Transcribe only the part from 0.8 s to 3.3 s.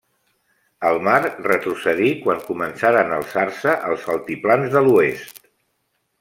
El mar retrocedí quan començaren a